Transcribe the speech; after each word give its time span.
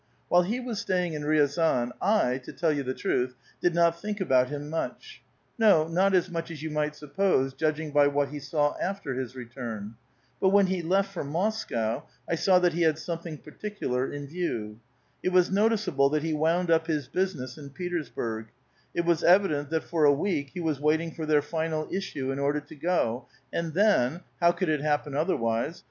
While 0.29 0.41
he 0.41 0.59
was 0.59 0.83
sta3nng 0.83 1.13
in 1.13 1.21
Kiazan, 1.21 1.91
1, 1.99 2.39
to 2.39 2.53
tell 2.53 2.71
you 2.71 2.81
the 2.81 2.95
truth, 2.95 3.35
did 3.61 3.75
not 3.75 4.01
think 4.01 4.19
about 4.19 4.49
him 4.49 4.67
much; 4.67 5.21
no, 5.59 5.87
not 5.87 6.15
as 6.15 6.27
much 6.27 6.49
as 6.49 6.63
you 6.63 6.71
might 6.71 6.95
suppose, 6.95 7.53
judging 7.53 7.91
by 7.91 8.07
whfit 8.09 8.29
he 8.29 8.39
saw 8.39 8.73
after 8.81 9.13
his 9.13 9.35
return. 9.35 9.93
But 10.39 10.49
when 10.49 10.65
he 10.65 10.81
left 10.81 11.13
for 11.13 11.23
Moscow, 11.23 12.07
I 12.27 12.33
saw 12.33 12.57
that 12.57 12.73
he 12.73 12.81
had 12.81 12.97
something 12.97 13.37
particular 13.37 14.11
in 14.11 14.25
view. 14.25 14.79
It 15.21 15.29
was 15.33 15.51
noticeable 15.51 16.09
that 16.09 16.23
he 16.23 16.33
wound 16.33 16.71
up 16.71 16.87
his 16.87 17.07
business 17.07 17.55
in 17.59 17.69
Petersburg; 17.69 18.47
it 18.95 19.05
was 19.05 19.23
evident 19.23 19.69
that 19.69 19.83
for 19.83 20.05
a 20.05 20.11
week 20.11 20.49
he 20.55 20.59
was 20.59 20.79
waiting 20.79 21.11
for 21.13 21.27
their 21.27 21.43
final 21.43 21.87
issue 21.91 22.31
in 22.31 22.39
order 22.39 22.59
to 22.59 22.75
go, 22.75 23.27
and 23.53 23.71
tlien— 23.73 24.23
how 24.41 24.51
could 24.51 24.67
it 24.69 24.81
happen 24.81 25.15
other 25.15 25.37
wise? 25.37 25.79